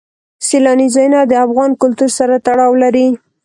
سیلانی 0.47 0.87
ځایونه 0.95 1.19
د 1.25 1.33
افغان 1.45 1.71
کلتور 1.81 2.09
سره 2.19 2.35
تړاو 2.45 2.71
لري. 2.83 3.07